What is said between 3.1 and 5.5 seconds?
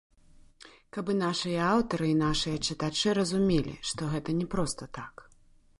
разумелі, што гэта не проста так.